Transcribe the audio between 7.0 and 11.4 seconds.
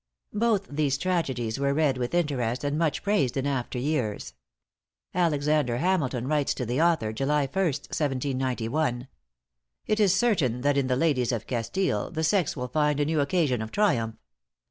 July ist, 1791: "It is certain that in the 'Ladies